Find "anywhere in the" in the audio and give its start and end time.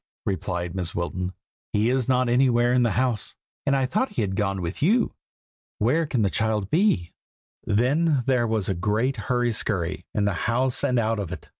2.27-2.93